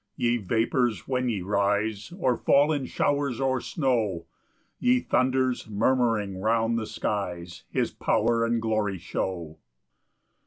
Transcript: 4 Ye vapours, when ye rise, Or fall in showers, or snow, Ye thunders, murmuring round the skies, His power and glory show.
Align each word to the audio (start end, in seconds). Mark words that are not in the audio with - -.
4 0.17 0.23
Ye 0.25 0.37
vapours, 0.37 1.07
when 1.07 1.29
ye 1.29 1.43
rise, 1.43 2.11
Or 2.17 2.35
fall 2.35 2.71
in 2.71 2.87
showers, 2.87 3.39
or 3.39 3.61
snow, 3.61 4.25
Ye 4.79 4.99
thunders, 4.99 5.67
murmuring 5.69 6.39
round 6.41 6.79
the 6.79 6.87
skies, 6.87 7.65
His 7.69 7.91
power 7.91 8.43
and 8.43 8.59
glory 8.59 8.97
show. 8.97 9.59